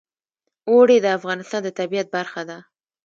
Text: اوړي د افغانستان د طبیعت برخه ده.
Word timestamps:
اوړي 0.69 0.97
د 1.01 1.07
افغانستان 1.17 1.61
د 1.63 1.67
طبیعت 1.79 2.07
برخه 2.15 2.41
ده. 2.49 2.57